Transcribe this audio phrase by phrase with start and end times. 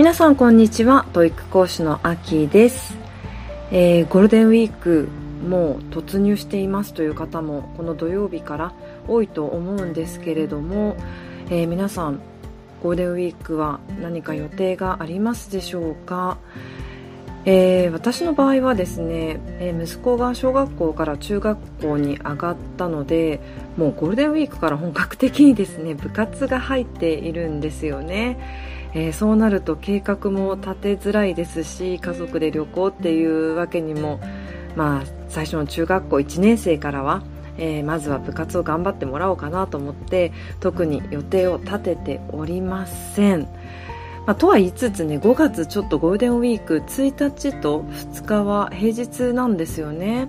[0.00, 1.04] 皆さんこんにちは。
[1.12, 2.96] TOEIC 講師のあきです、
[3.70, 5.10] えー、ゴールデンウィーク
[5.46, 8.72] もう突入していますという方もこの土曜日から
[9.06, 10.96] 多いと思うんですけれども、
[11.50, 12.18] えー、皆さん
[12.82, 16.38] ゴールデンウィークは何か予定がありますでしょうか、
[17.44, 23.38] えー、私の場合はですね、え、息子が小学校から中学校に上がったので
[23.76, 34.20] もうゴールデンウィークから本格的にですね部活が入っているんですよね、えー、そうなると計画も立てづらいですし家族で旅行っていうわけにも
[34.76, 37.22] まあ最初の中学校1年生からは
[37.60, 43.48] えー、まずは部活を頑張ってもらおうかなと思って特に予定を立てておりません。
[44.26, 50.28] まあ、とは言いつつね5月ちょっとゴールデンウィーク1日と2日は平日なんですよね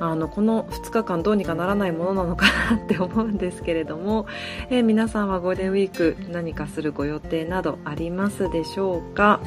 [0.00, 4.26] あのこの2日間どうにかならないものなのかなって思うんですけれども、
[4.70, 9.40] えー、皆さんはゴールデンウィーク何かするご予定などありますでしょうか？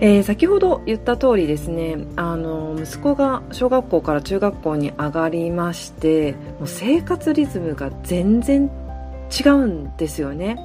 [0.00, 8.70] えー、先ほど言った通りですねあの息子が小学校から中学校に上がりましてもう生活リズムが全然
[9.28, 10.56] 違うんですよね、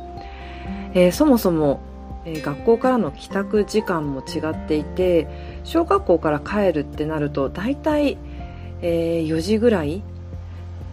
[0.93, 1.79] えー、そもそも
[2.25, 5.27] え、学校からの帰宅時間も違っていて
[5.63, 8.17] 小学校から帰るってなると大体、
[8.83, 10.03] えー、4時ぐらい？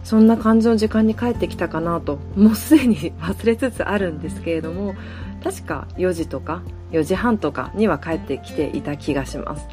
[0.03, 2.17] そんな感じの時間に帰ってきたかなと。
[2.35, 4.95] もうすでに 忘れつつあるんですけれども
[5.43, 9.67] 確か4時とか4時半とかには帰ってきていた気がします。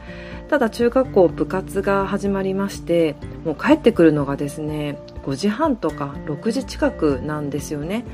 [0.49, 8.05] ただ中学校部活が始まりましてもう帰ってくるのがですね5時半とか6時近くなんですよね。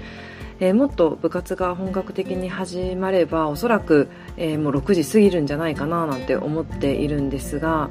[0.61, 7.89] えー、もっと部活が本格的に始まればおそらく、えー、もう6時過ぎるんじゃないかななんて思っているんですが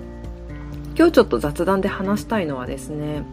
[0.96, 3.24] 今日ちょっと雑談で話したいのはですね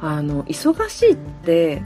[0.00, 1.82] あの忙しいって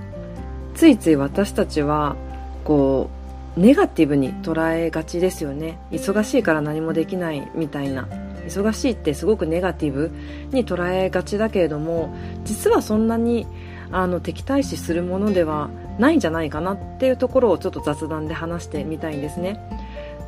[0.75, 2.17] ついつい私たちは
[2.65, 3.11] こ
[3.57, 8.07] うネガティブに捉えがちですよね忙しいから何もできないみたいな
[8.47, 10.11] 忙しいってすごくネガティブ
[10.51, 13.47] に捉えがちだけれども実はそんなに
[13.91, 19.61] あの敵対視するものではないんじゃないかなっていうところをちょっと雑談で話してみたいんですね。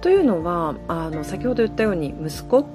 [0.01, 2.67] というのはあの先ほど言ったように息子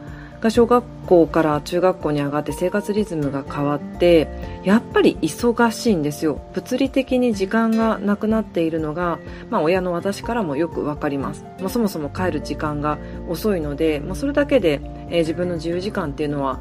[0.43, 4.27] が小学校から中学校に上がって生活リズムが変わって
[4.63, 6.41] やっぱり忙しいんですよ。
[6.53, 12.97] 物理的に時間がなくなっているのが、まあ、親の私からもよく分かります、まあ、そもそも帰る時間が
[13.29, 16.59] 遅いので、まあ、それだけで、えー、自分の自由時間っていうのは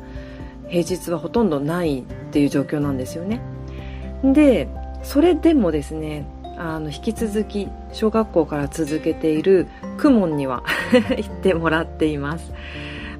[0.68, 3.40] 平日はほとんどないっていう状況なんですよね。
[4.22, 4.68] で
[5.02, 6.24] それでもですね
[6.56, 9.66] あの引き続き小学校から続けている
[10.00, 10.62] 公文には
[11.18, 12.52] 行ってもらっています、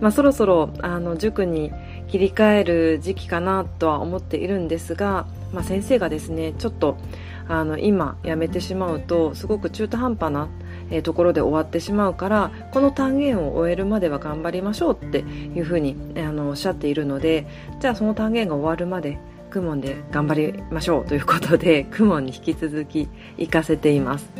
[0.01, 1.73] まあ、そろそろあの塾に
[2.09, 6.97] 切り替える時期かなとは思っているんですが、まあ、先生がですねちょっと
[7.49, 10.49] あの今やめてしまうとすごく中途半端な
[11.03, 17.47] ところで終わってしまうからこの単元を終えるまでは頑張りましょうっていうふうにあのおっしゃっているので
[17.81, 19.19] じゃあその単元が終わるまで
[19.51, 24.31] クモンで頑張りましょうということでクモンに引き続き行かせています。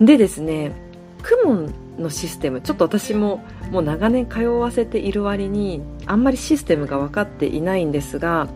[0.00, 0.72] でですね
[1.22, 2.60] クモンのシステム。
[2.60, 8.48] ちょっと私ももう長年通わせている割にあんまりシステムが分かっていないんですが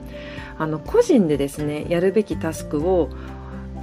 [0.58, 3.10] あの個人でですねやるべきタスクを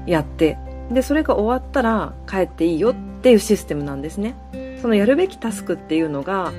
[0.05, 0.57] やって
[0.91, 4.35] でそれが終わったら帰っていいよっていうシステムなんですね。
[4.81, 6.51] そのやるべきタスクっていうのが、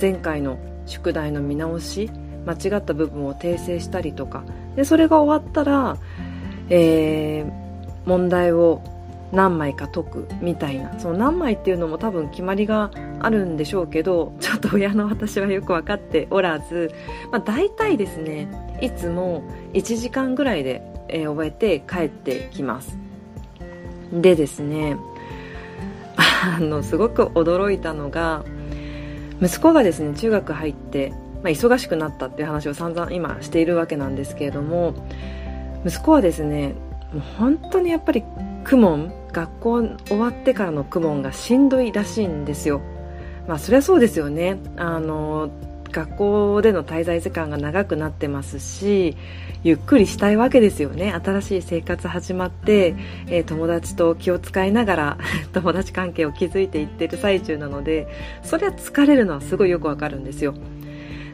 [0.00, 2.10] 前回の宿題の見直し
[2.44, 4.42] 間違った部分を訂正したりとか。
[4.74, 5.96] でそれが終わったら、
[6.70, 8.82] えー、問題を
[9.32, 10.98] 何枚か解くみたいな。
[10.98, 12.90] その何枚っていうのも多分決まりが
[13.20, 16.90] あるんでしょうけど ちょっと親の私はよく分かっておらず、
[17.30, 18.48] まあ、大体ですね
[18.80, 19.42] いつも
[19.74, 22.98] 1時間ぐらいで、えー、終えて帰ってきます。
[24.12, 24.96] でですね
[26.16, 28.44] あのすごく驚いたのが
[29.42, 31.12] 息子がですね中学入って
[31.42, 34.94] まあ、忙しくなったっていう話を散々今しているわけなんですけれども
[35.86, 36.74] 息子はですね
[37.12, 38.22] もう本当にやっぱり
[38.68, 42.80] 公文学校終わってからの公文がしんどいらしいんですよ。
[43.46, 44.58] まあそりゃそうですよね。
[44.76, 45.50] あの
[45.90, 49.16] 学校での滞在時間が長くなってますし
[49.64, 51.12] ゆっくりしたいわけですよね。
[51.12, 52.94] 新しい生活始まって、
[53.26, 55.18] えー、友達と気を使いながら
[55.52, 58.06] 友達関係を築いていってる最中なので
[58.42, 60.54] そりゃ疲れるのはすごいよくわかるんですよ。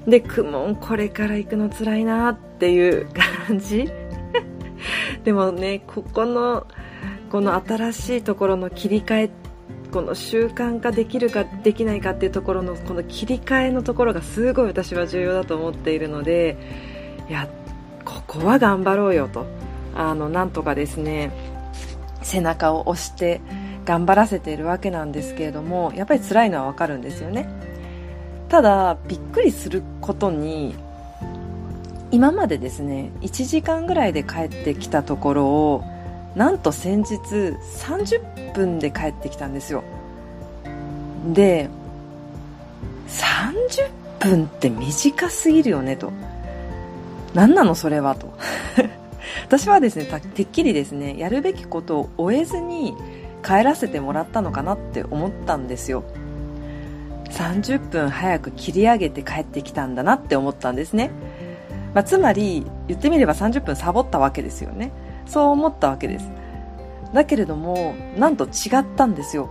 [0.07, 3.07] でクモンこれから行くの辛いなっていう
[3.47, 3.91] 感じ。
[5.25, 6.67] でもねここの
[7.35, 9.31] この新しいところの切り替え
[9.91, 16.57] この習慣化できるかできないかっていうところのこの切り替えのところがすごい私は重要だと思っているので
[17.29, 17.49] いや
[18.05, 19.47] ここは頑張ろうよと
[19.97, 21.33] あのなんとかですね。
[22.23, 23.41] 背中を押して
[23.85, 27.49] 頑張らせているわけなんですけれどもやっぱり辛いのはわかるんですよね。
[28.49, 30.77] ただびっくりすることに
[32.13, 35.94] 今までですね1時間ぐらいで帰ってきたところを
[36.35, 39.85] なんと先日30分で帰ってきたんですよ。
[41.33, 41.69] で
[43.09, 46.13] 30分って短すぎるよねと。
[47.35, 48.33] 何なのそれはと。
[49.47, 52.95] 私はですねてっきりですねやるべきことを終えずに
[53.45, 56.03] 帰らせてもらったのかなって思ったんですよ。
[57.31, 61.11] 30分早く切り上げて帰ってきたんだなって思ったんですね。
[61.95, 64.93] まあ、つまり言ってみれば30分サボったわけですよね。
[65.27, 66.29] そう思ったわけです。
[67.13, 69.51] だけれどもなんと違ったんですよ。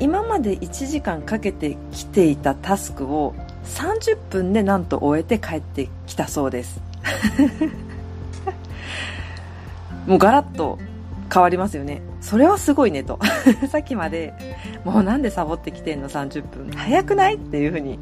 [0.00, 3.34] 今まで1時間かけてきていたタスクを
[3.64, 6.80] 30分でなんと終えて帰ってきたそうです。
[10.06, 10.78] もうガラッと
[11.32, 12.02] 変わりますよね。
[12.20, 13.18] それはすごいねと。
[13.70, 14.32] さっきまで
[14.84, 16.70] もうなんでサボってきてんの？30分。
[16.74, 17.36] 早くない？
[17.36, 17.98] っていうふうに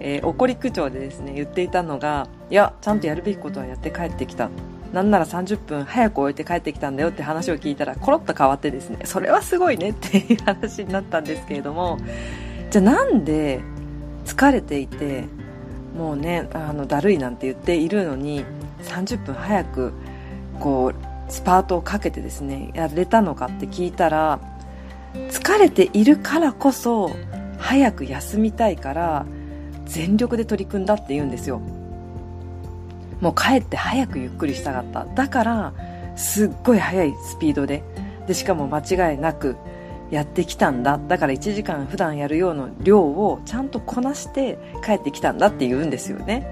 [0.00, 4.50] えー、怒り口調でですね言っていたのがいやちゃんとやるべきことはやって帰ってきた。
[4.92, 11.98] なんなら30分早く終えて帰ってきたんだよって話を聞いたらコロッと変わってですねそれはすごいねっていう話になったんですけれども
[12.70, 13.60] じゃあなんで
[14.24, 15.24] 疲れていて
[15.96, 18.44] もうねあのだるいなんて言っているのに
[18.82, 19.92] 30分早く
[20.60, 24.40] こうスパートをかけてですねやれたのかって聞いたら
[25.14, 27.10] 疲れているからこそ
[27.58, 29.26] 早く休みたいから
[29.84, 31.60] 全力で取り組んだって言うんですよ。
[33.20, 35.04] もう帰って早くゆっくりしたかった。
[35.04, 35.72] だから
[36.16, 37.82] すっごい速いスピードで。
[38.26, 39.56] でしかも間違いなく
[40.10, 40.98] やってきたんだ。
[41.08, 46.46] だから1時間普段やるような量をちゃんとこなして帰ってきたんだって言うんですよね。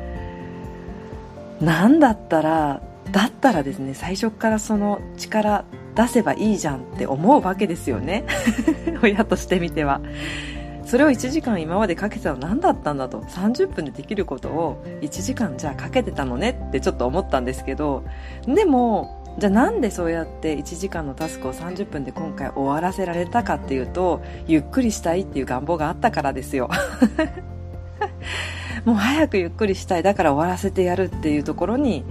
[1.60, 5.64] なんだったらだったらですね最初からその力
[5.94, 8.24] 出せばいいじゃんって思うわけですよね。
[9.02, 10.00] 親としてみては。
[10.86, 13.20] それを1時間今までかけてたの何だったんだと。
[13.20, 18.04] 30分でできることを1時間じゃあかけてたのねってちょっと思ったんですけど。
[18.46, 26.70] でもじゃあなんでそうやって1時間のタスクを30分で今回終わらせられたかっていうとゆっくりしたいっていう願望があったからですよ。
[28.86, 30.04] もう早くゆっくりしたい。
[30.04, 32.04] だから終わらせてやるっていうところに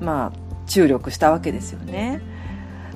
[0.00, 2.22] まあ注力したわけですよね。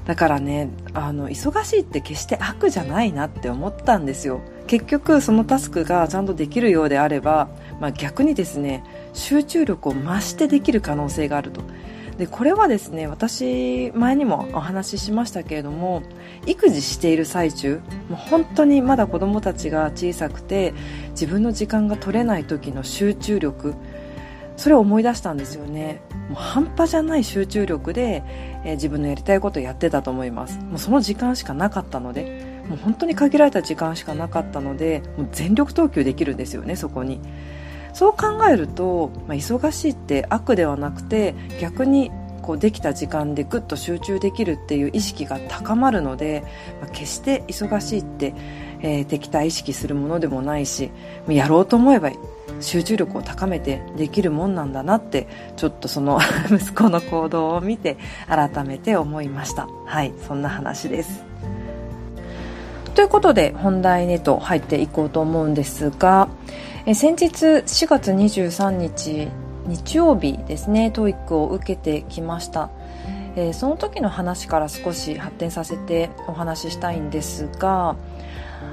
[0.06, 4.40] だからねあの忙しいって決して悪じゃないなって思ったんですよ。
[4.66, 7.48] 結局そのタスクがちゃんとできるようであれば、
[7.80, 11.62] まあ、逆にですね集中力を増してできる可能性があると。
[12.18, 16.02] でこれはですね私前にもお話ししましたけれども
[16.46, 20.72] 育児している最中もう本当にまだ子供たちが小さくて
[21.10, 23.74] 自分の時間が取れない時の集中力
[24.56, 26.00] それを思い出したんですよね。
[26.30, 28.22] もう半端じゃない集中力で、
[28.64, 30.58] えー、自分のやりたいことをやってたと思います。
[30.58, 37.20] もうその時間しかなかったのでもう本当に限られた時間しかなかったのでもう全力投球できるんですよねそこに。
[37.92, 42.10] そう考えると、まあ、忙しいって悪ではなくて逆に
[42.42, 46.44] こうできた時間でぐっと集中できるっていう意識が高まるので、
[46.80, 48.34] まあ、決して忙しいって、
[48.82, 50.90] えー、敵対意識するものでもないし
[51.28, 52.10] やろうと思えば
[52.60, 55.26] 集中力を高めてできるもんなんだなって
[55.56, 56.20] ちょっとその
[56.50, 57.96] 息子の行動を見て
[58.28, 59.68] 改めて思いました。
[59.84, 61.25] はいそんな話です。
[62.96, 66.28] ということで本題へと入っていこうと思うんですが
[66.86, 69.28] え先日4月23日
[69.66, 72.70] 日曜日ですね TOEIC を受けてきました、
[73.36, 77.96] えー、その時の話から少し発展させてお話ししたいんですが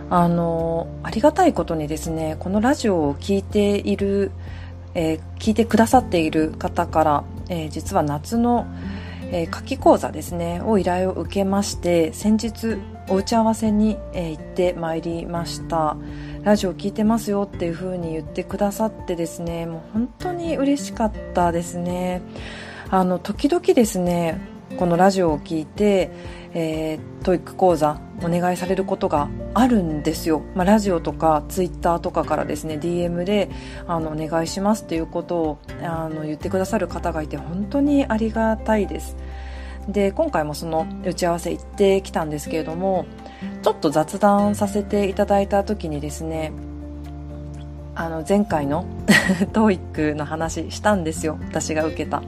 [0.09, 4.31] あのありがたいことにですねこのラジオを聴いている、
[4.95, 8.67] えー、聞いてくださっている方から、えー、実は夏の、
[9.33, 12.77] えー、夏季講座ですねを依頼を受けまして先日
[13.09, 15.97] お打ち合わせに、え行ってまいりました。
[16.43, 22.21] ラジオ聞いてますよっていう風に言ってくださってですねもう本当に嬉しかったですね。
[22.89, 24.39] あの時々ですね
[24.77, 26.11] このラジオを聞いて、
[26.53, 33.49] えー、 TOEIC 講座お願いされることがあるんですよ、まあ、ラジオとかツイッターとかからですね DM で
[33.87, 39.15] あのお願いしますっていうことをあの言ってくださる方がいて本当にありがたいです。
[39.87, 43.05] で今回もその打ち合わせ行ってきたんですけれども
[43.61, 46.51] ちょっと雑談させていただいた時にですね
[47.95, 48.85] あの前回の
[49.53, 51.37] TOEIC の話したんですよ。
[51.43, 52.23] 私が受けた。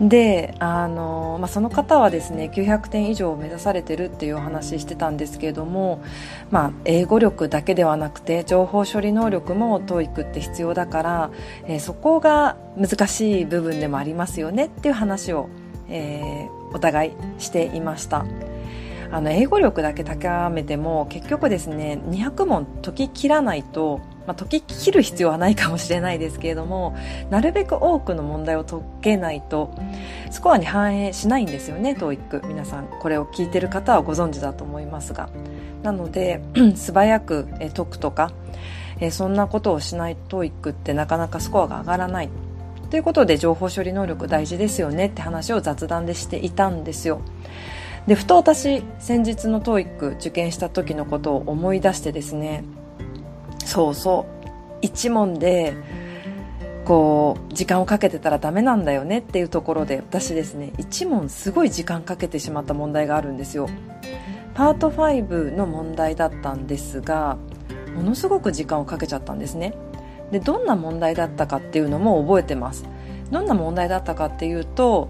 [0.00, 6.02] であの、まあ、その方はですね900点以上を目指されてるっていうお話してたんですけれども、
[6.50, 11.30] まあ、英語力だけではなくて情報処理能力も TOEIC って必要だから、
[11.64, 15.48] えー、そこが難しい部分でもありますよねっていう話を
[15.88, 18.24] えー、お互いしていました。
[19.10, 26.96] あの英語力だけ高めても結局ですね200問解き切らないと、まあ、解き切る必要はないかもしれないですけれども
[27.30, 29.72] なるべく多くの問題を解けないと
[30.30, 35.28] スコアに反映しないんですよね TOEIC 皆さんこれを聞いてる方はご存知だと思いますが。
[35.82, 36.40] なので
[36.74, 38.32] 素早く解くとか
[39.10, 42.28] そんなことをしない TOEIC ってなかなかスコアが上がらない。
[42.90, 47.20] ということで情報処理能力大事ですよねって話を雑談でしていたんですよ。
[48.06, 52.64] でふと私先日の TOEIC 受験した時のことを思い出してですね。
[53.64, 54.46] そうそう。
[54.82, 55.74] 一問で
[56.84, 63.68] こう時間をかけてたらダメなんだよねっていうところで私ですね一問すごい時間かけてしまった問題があるんですよ。
[64.54, 67.36] パート5の問題だったんですが
[67.94, 69.74] ものすごく時間をかけちゃったんですね。
[70.30, 72.84] でどんな問題だったかっていうのも覚えてます。
[73.30, 75.08] どんな問題だったかっていうと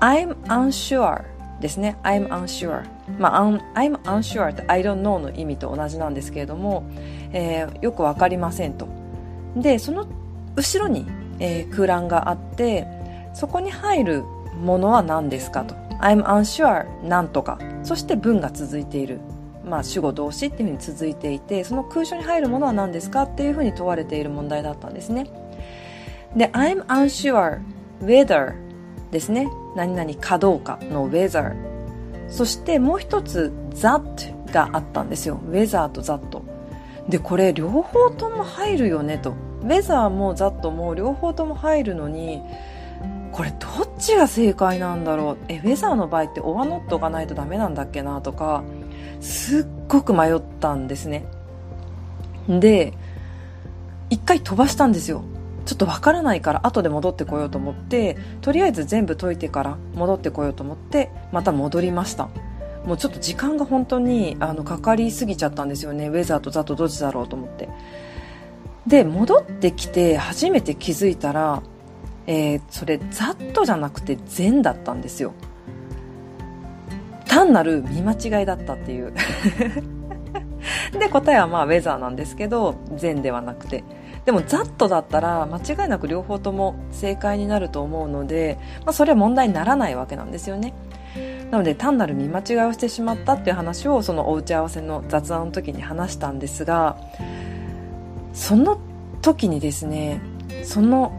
[0.00, 1.24] I'm unsure
[1.60, 1.96] ですね。
[2.02, 2.84] I'm unsure
[3.18, 6.84] まあ I'm unsure って I don't know の意味と同じなんですけれども、
[7.32, 8.88] えー、よくわかりませんと。
[9.56, 10.06] でその
[10.54, 11.06] 後ろに、
[11.38, 12.86] えー、空欄があって
[13.34, 14.22] そこに入る
[14.62, 15.74] ものは何ですかと。
[16.00, 17.58] I'm unsure なんとか。
[17.82, 19.20] そして文が続いている。
[19.66, 25.24] まあ、主語動詞っていうふうに続いていてその空所に入るものは何ですかっていうふうに問われている問題だったんですね。
[26.36, 27.60] で I'm unsure
[28.00, 28.54] whether
[29.10, 29.48] ですね。
[29.74, 31.54] 何々かどうかの whether
[32.28, 35.40] そしてもう一つ that があったんですよ。
[35.50, 36.42] whether と that
[37.08, 39.34] でこれ両方とも入るよねと。
[39.62, 42.40] whether も that も両方とも入るのに
[43.32, 45.38] これどっちが正解なんだろう。
[45.48, 48.62] えウェザーの場合ってオアノットがないとダメなんだっけなとか
[49.20, 51.26] すっごく迷ったんですね。
[52.48, 52.92] で
[54.08, 55.24] 一回飛ばしたんですよ。
[55.64, 62.28] ちょっとわからないから後で戻ってこようと思ってとりあえず全部解いてから戻ってこようと思ってまた戻りました。
[62.84, 66.06] もうちょっと時間が本当にあのかかりすぎちゃったんですよね。
[66.06, 67.68] ウェザーとザとどっちだろうと思って。
[68.86, 71.62] で戻ってきて初めて気づいたら、
[72.28, 75.32] えー、それザッとじゃなくて善だったんですよ。
[77.46, 79.12] 単なる見間違いだったっていう。
[80.98, 83.84] で答えはまあウェザーなんですけど善ではなくて。
[84.24, 90.74] でもざっとだったら間違いなく両方とも正解になると思うので、まあ、それは問題にならないわけなんですよね。
[91.52, 96.96] なので単なる見間違いをしてしまったっていう話をそのお打ち合わせの雑談の時に話したんですが
[98.32, 98.80] その
[99.22, 100.20] 時にですね
[100.64, 101.12] その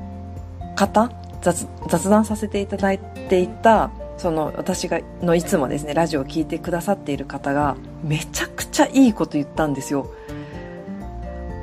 [0.75, 1.09] 方
[1.41, 10.11] 雑雑談させていただいていたその私がのいつもですねラジオを聴いてくださっている方がめちゃくちゃいいこと言ったんですよ。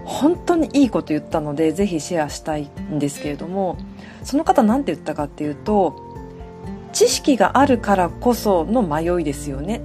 [0.05, 3.77] 本当にいいこと言ったのでぜひシェアしたいんですけれども
[4.23, 5.99] その方何て言ったかっていうと
[6.93, 9.81] 知識があるからこその迷いですよね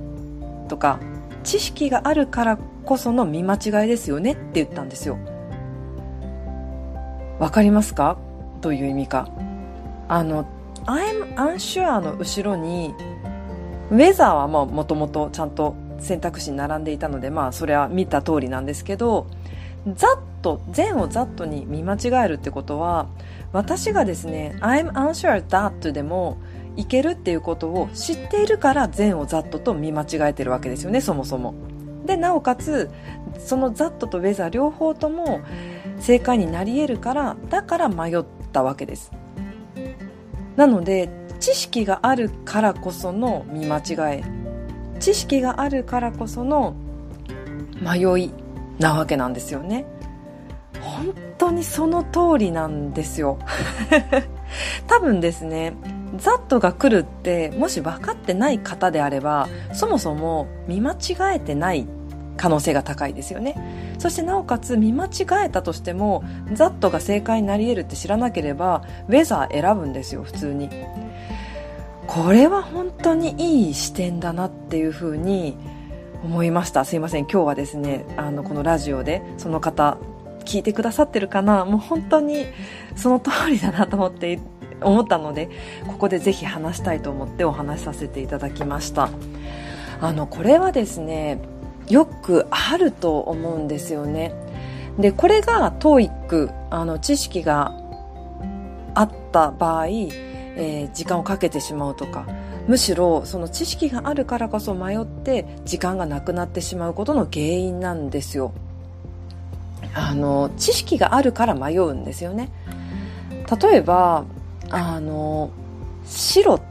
[0.68, 1.00] とか
[1.44, 5.18] 知識があるからこその見間違いですよねって言ったんですよ。
[7.40, 8.18] わかりますか？
[8.60, 9.30] どういう意味か。
[10.10, 10.46] あの
[10.90, 12.96] I'm unsure の後ろに
[13.92, 19.28] ウェザーはもともとちゃんと選択肢に並んでいたのでまあそれは見た通りなんですけど
[19.94, 23.08] ざっと善をざっとに見間違えるってことは
[23.54, 26.38] 私がですね I'm unsure that でも
[26.76, 31.54] いけるっていうことを知っているから善をざっとと見間違えてるわけですよねそもそも。
[32.06, 32.90] でなおかつ
[33.38, 35.42] そのざっととウェザー両方とも
[36.00, 39.12] 正解になり得るからだから迷ったわけです。
[40.60, 44.24] なので知識があるからこその見間違え
[45.00, 46.76] 知識があるからこその
[47.82, 48.34] 迷い
[48.78, 49.86] なわけなんですよね。
[50.82, 53.40] 本当にその通りなんですよ。
[54.86, 55.76] 多分ですね
[56.18, 61.88] ザットが来るってもし分かってない方であればそもそも見間違えてない
[62.40, 63.56] 可能性が高いですよね。
[64.00, 65.10] そしてなおかつ見間違
[65.46, 70.70] えたとしてもザットが正解になり得るって知らなければウェザー選ぶんですよ普通に。
[72.08, 73.36] これは本当に
[73.68, 75.58] いい視点だなっていうふうに
[76.24, 76.86] 思いました。
[76.86, 77.26] すいません。
[77.26, 79.98] 今日はですねあのこのラジオでその方
[80.46, 81.66] 聞いてくださってるかな。
[81.66, 82.46] もう本当に
[82.96, 84.40] その通りだなと思って
[84.82, 85.50] 思ったので
[85.88, 89.10] ここでぜひ話したいと思ってお話しさせていただきました。
[90.02, 91.42] あのこれはですね
[91.90, 94.34] よくあると思うんですよね。
[94.98, 97.74] でこれが TOEIC あの知識が
[98.94, 102.26] あった場合、えー、時間をかけてしまうとか
[102.68, 108.54] むしろその知識があるからこそ迷って時間がなくなってしまうことの原因なんですよ。
[109.96, 112.52] あの知識があるから迷うんですよね。
[113.62, 114.26] 例えば
[114.70, 115.50] あの
[116.06, 116.62] 白っ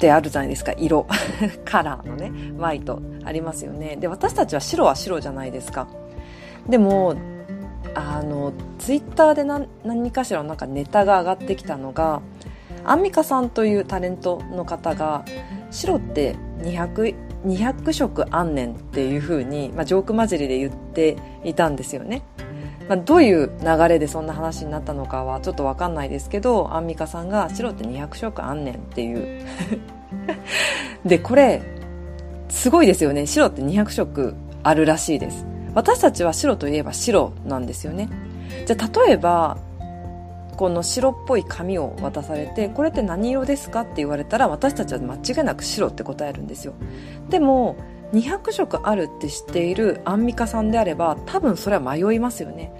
[0.00, 0.72] てあるじゃないですか。
[0.76, 1.06] 色。
[1.64, 2.32] カラーのね。
[2.56, 3.00] ホワイト。
[3.24, 3.96] ありますよね。
[3.96, 5.86] で私たちは白は白じゃないですか。
[6.68, 7.14] でも
[7.94, 12.20] あのツイッターで何何かしらのなんかネタが上がってきたのが
[12.84, 15.24] アンミカさんというタレントの方が
[15.70, 17.14] 白って200
[17.44, 22.22] 200色あんねんっていうふうに、まあ、ジョーク交じりで言っていたんですよね。
[22.90, 29.46] まあ、どういう流れでそんな話になったのかはちょっとわかんないですけどアンミカさんが白って200色あんねんっていう。
[31.06, 31.62] でこれ
[32.48, 33.26] すごいですよね。
[33.26, 35.46] 白って200色あるらしいです。
[35.72, 38.08] 私たちは白といえば白なんですよね。
[38.66, 39.56] じゃあ例えば
[40.56, 46.72] この白っぽい紙を渡されてこれって何色ですかって言われたら私たちは間違いなく白って答えるんですよ。
[47.28, 47.76] でも
[48.12, 52.72] 200色あるって知っているアンミカさんであれば多分それは迷いますよね。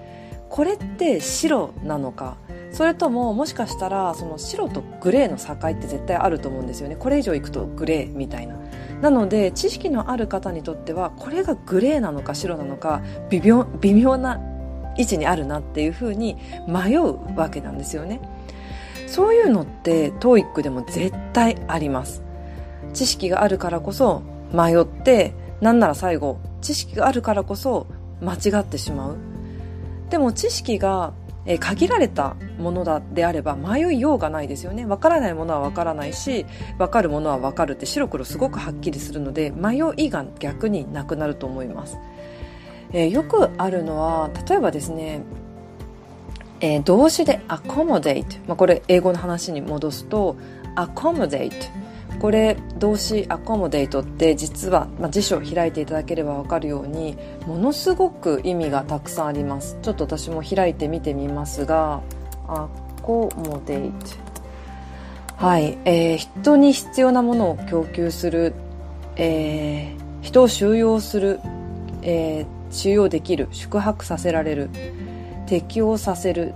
[0.49, 2.37] これって白なのか？
[2.73, 6.95] それとももしかしたらその白とグレーの境って絶対あると思うんですよね。
[6.97, 8.57] これ以上いくとグレーみたいな。
[9.01, 14.39] なので知識のある方にとってはこれがグレーなのか白なのか微妙微妙な
[14.97, 18.19] 位置にあるなっていうふうに迷うわけなんですよね。
[19.07, 22.23] そういうのって TOEIC でも絶対あります。
[22.93, 24.21] 知識があるからこそ
[24.53, 27.87] 迷ってなんなら最後知識があるからこそ
[28.21, 29.17] 間違ってしまう。
[30.09, 31.13] でも知識が
[31.59, 34.85] 限られたものだであれば迷いようがないですよね。
[34.85, 36.45] わからないものはわからないし
[36.77, 41.97] わかるものはわかるって白黒すごくはっきりするので迷いが逆になくなると思います、
[42.93, 45.23] えー、よくあるのは例えばですね、
[46.59, 50.35] えー、動詞で accommodate、まあ、これ英語の話に戻すと
[50.75, 51.80] accommodate
[52.21, 59.79] これ動詞アコモデートって実は、まあ、辞書を開いていただければ分かるようにものすごく意味がたくさんあります。
[59.81, 62.03] ちょっと私も開いてみてみますが
[62.47, 62.67] ア
[63.01, 64.05] コモデート。
[65.35, 68.53] はい、えー、人に必要なものを供給する、
[69.15, 71.39] えー、人を収容する、
[72.03, 74.69] えー、収容できる宿泊させられる
[75.47, 76.53] 適応させる、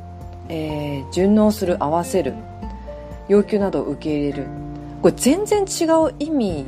[0.47, 2.36] えー、順応する合わせる
[3.28, 4.64] 要求などを受け入れる。
[5.05, 6.65] これ全然違う意味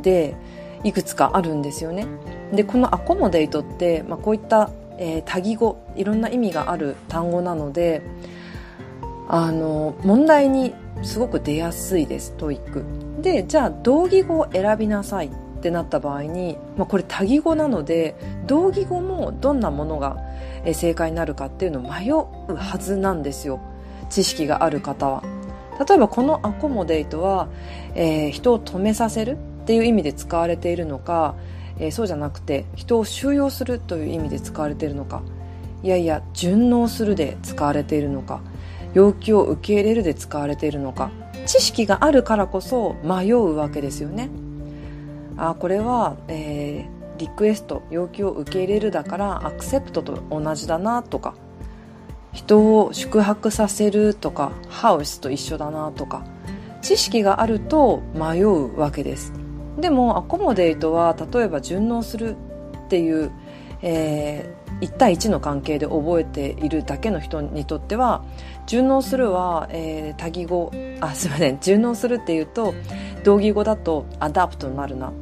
[0.00, 0.36] で
[0.84, 2.06] いくつかあるんですよね。
[2.52, 8.02] でこの accommodate って、まあ、こういった、えー、多義語いろんな意味がある単語なので
[9.26, 10.72] あの問題に
[11.02, 12.84] すごく出やすいです TOEIC
[13.22, 18.14] でじゃあ同義語を選びなさいってなった場合に、まあ、これ多義語なので
[18.46, 20.16] 同義語もどんなものが
[20.74, 23.58] 正解になるかっていうのを迷うはずなんですよ
[24.10, 25.39] 知識がある方は。
[25.80, 27.48] 例えばこのアコモデイトは、
[27.94, 31.34] えー、人を止めさせるっていう意味で使われているのか、
[31.78, 35.22] えー、そうじゃなくて人を収容するという意味で使われているのか。
[35.82, 38.42] いやいや順応するで使われているのか。
[38.92, 41.10] 要求を受け入れるで使われているのか。
[41.46, 44.28] 知識があるからこそ迷うわけですよね。
[45.38, 51.34] あこれは、えー、リクエスト要求を受け入れるだからアクセプトと同じだなとか。
[52.32, 56.24] 人を宿泊させるとかハウスと一緒だなとか
[56.82, 59.32] 知識があると迷うわけです。
[59.78, 62.36] でも accommodate は例えば順応する
[62.86, 63.30] っていう、
[63.82, 68.24] えー、1対1の関係で覚えているだけの人にとっては
[68.66, 72.74] 順応するは、えー、多義語あすいません順応するっていうと
[73.24, 75.12] 同義語だと adapt になるな。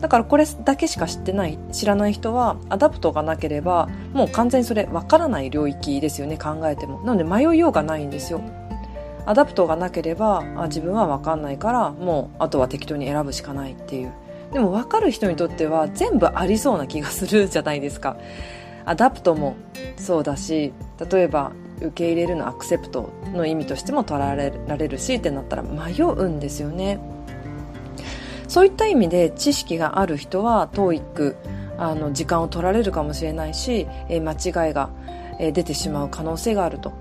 [0.00, 7.00] だからこれだけしか知ってない知らない人は adapt がなければもう完全にそれわからない領域ですよね考えても。
[7.02, 8.40] なので迷いようがないんですよ。
[9.26, 14.12] adapt がなければあ自分はわかんないからもうあとは適当に選ぶしかないっていう。
[14.52, 18.16] でも分かる人にとっては全部ありそうな気がするじゃないですか。
[18.86, 19.56] adapt も
[19.96, 20.72] そうだし
[21.10, 26.98] 例えば受け入れるの accept の意味としても捉えられるしってなったら迷うんですよね。
[28.50, 31.36] そういった意味で知識がある人は TOEIC
[31.78, 34.90] あの時間を取られるかもしれないし、えー、間違いが、
[35.38, 36.92] え、出てしまう可能性があると。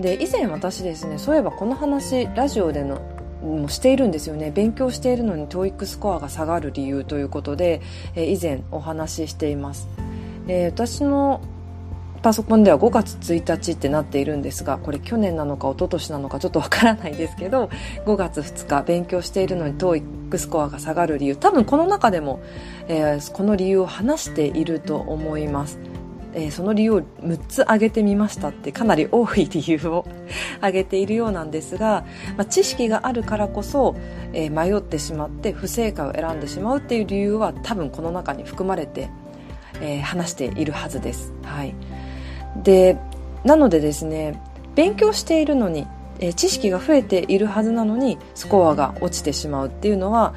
[0.00, 3.00] で以前私ですねそういえばこの話ラジオでの
[3.40, 4.50] もしているんですよね。
[4.50, 7.82] 勉強しているのに TOEIC スコアが下がる理由ということで、
[8.16, 9.88] えー、以前お話ししています、
[10.48, 11.40] え、私の
[12.26, 17.70] パソコンでは5月1日ってなっているんですがこれ去年なのか一昨年なのかちょっとわからないですけど
[18.04, 22.42] 5月2日勉強しているのに TOEIC スコアが下がる理由多分この中でも、
[22.88, 25.78] えー、この理由を話していると思います。
[26.34, 30.04] えー、その理由を6つ挙げてみましたってかなり多い理由を
[30.58, 32.04] 挙げているようなんですが、
[32.36, 33.94] まあ、知識があるからこそ、
[34.32, 39.10] えー、迷ってしまって不正解を選んでしまうっていう理由は多分この中に含まれて、
[39.80, 41.32] えー、話しているはずです。
[41.44, 41.72] はい
[42.62, 42.98] で
[43.44, 44.40] なのでですね
[44.74, 45.86] 勉強しているのに
[46.18, 50.34] え、知識が増えているはずなのにスコアが落ちてしまうっていうのは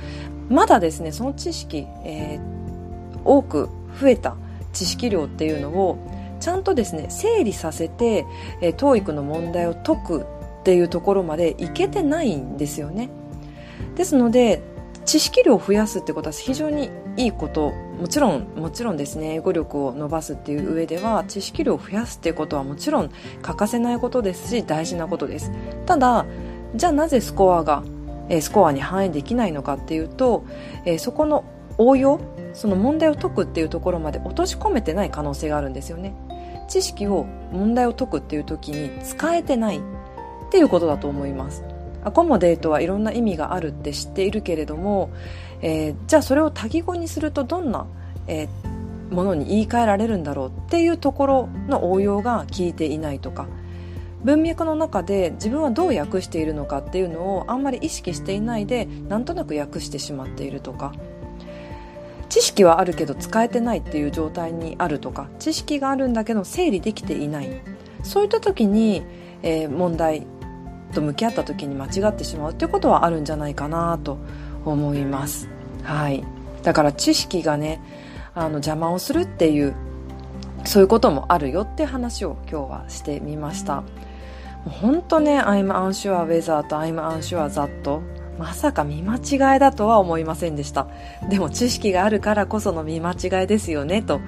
[0.50, 4.36] まだですねその知識、えー、多く増えた
[4.74, 5.98] 知識量っていうのを
[6.40, 8.26] ちゃんとですね整理させて、
[8.62, 10.26] えー、TOEIC の問題を解くっ
[10.64, 13.10] ていうところまでいけてないんですよね。
[13.96, 14.62] ですので
[15.06, 19.36] 知識量を増やすってことは非常にいいこともちろんもちろんですね。
[19.36, 25.52] 英語力を伸ばすっていう上では知識量を増やすっていうことはもちろん欠かせないことですし大事なことです。
[25.86, 26.26] ただ
[26.76, 27.84] じゃあなぜスコアが
[28.42, 30.46] スコアに反映できないのかっていうと
[30.98, 31.44] そこの
[31.78, 32.20] 応用
[32.54, 36.14] その問題を解くっていうところまで落とし込めてない可能性があるんですよね。
[36.68, 39.82] 知識を問題を解くっていう時に使えてないっ
[40.52, 41.64] ていうことだと思います。
[42.04, 45.12] アコモデートはいろんな意味があるって知っているけれども、
[45.62, 47.86] えー、じゃあそれを多義語にするとどんな、
[48.28, 53.48] えー、ものに言い換えられるんだろうっていうところの応用が効いていないとか
[54.24, 60.94] 文脈の中で自分はどう訳しているのかっていうのをあんまり意識していないでなんとなく訳してしまっているとか
[62.28, 67.62] 知識はあるけど使えてないっていう状態にあるとか知識があるんだけど整理できていない。
[68.04, 69.04] そういった時に、
[69.44, 70.26] えー、問題
[70.94, 74.18] と向き合った時に間違ってしまうっていうことはあるんじゃないかなと
[74.66, 75.50] 思います。
[75.84, 76.24] はい。
[76.64, 77.82] だから知識がね、
[78.36, 79.74] あの邪魔をするっていう、
[80.66, 83.84] そういうこともあるよって話を今日はしてみました。
[84.66, 88.02] 本当ね、I'm unsure whether と I'm unsure that
[88.38, 90.88] まさか見間違いだとは思いませんでした。
[91.30, 94.22] でも知識があるからこその見間違いですよねと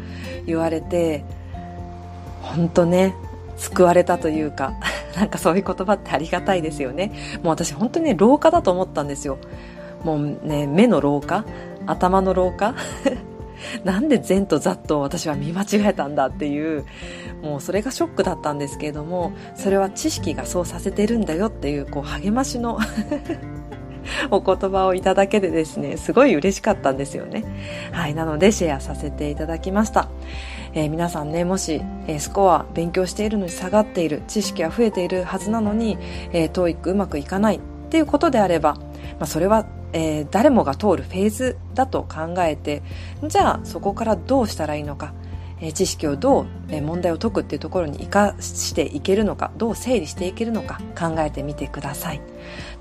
[0.45, 1.23] 言われて、
[2.41, 3.15] 本当ね、
[3.61, 4.73] 救われたというか、
[5.15, 7.11] なんかそういう言葉ってありがたいですよね。
[7.43, 9.37] もう私本当にね、老化だと思ったんですよ。
[10.03, 11.45] もうね、目の老化
[11.85, 12.73] 頭の老化
[13.85, 16.85] なんで善と雑と私は見間違えたんだっていう、
[17.43, 22.79] もうそれがショックだったんですけれども、それは知識がそうさせてるんだよっていう、こう励ましの
[24.31, 27.43] お言葉をいただけでですね、すごい嬉しかったんですよね。
[27.91, 30.07] はい、なのでシェアさせていただきました。
[30.73, 35.97] えー、皆さんね、もし、えー、スコア勉強しているのに下がっている、知識は増えているはずなのに、
[36.31, 37.59] えー、TOEIC うまくいかないっ
[37.89, 38.81] ていうことであれば、ま
[39.21, 42.83] あ、それは、えー、誰もが通るフェーズだと考えて、
[43.27, 45.13] じゃあそこからどうしたらいいのか、
[45.61, 52.21] え知識をどう、え問題を解くっていうところに生かしていけるのかどう整理していけるのか考えてみてください。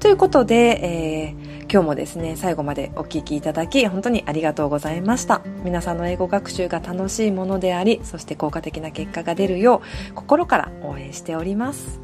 [0.00, 5.42] ということで、えー、今日もですね最後までお聴きいただき本当にありがとうございました。
[5.62, 12.00] 皆さんの英語学習が楽しいものでありそして効果的な結果が出るよう心から応援しております。